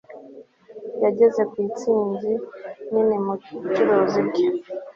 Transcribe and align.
Yageze 1.03 1.41
ku 1.51 1.57
ntsinzi 1.69 2.31
nini 2.91 3.17
mu 3.25 3.33
bucuruzi 3.61 4.19
bwe 4.27 4.45